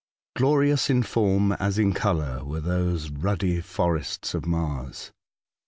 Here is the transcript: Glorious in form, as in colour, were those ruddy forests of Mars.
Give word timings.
Glorious 0.35 0.89
in 0.89 1.03
form, 1.03 1.51
as 1.51 1.77
in 1.77 1.93
colour, 1.93 2.43
were 2.43 2.59
those 2.59 3.11
ruddy 3.11 3.61
forests 3.61 4.33
of 4.33 4.47
Mars. 4.47 5.11